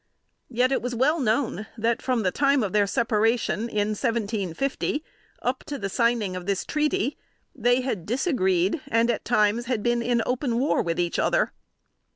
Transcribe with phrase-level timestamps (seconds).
[0.49, 5.03] Yet it was well known that, from the time of their separation, in 1750,
[5.43, 7.19] up to the signing of this treaty,
[7.53, 11.51] they had disagreed and, at times, had been in open war with each other.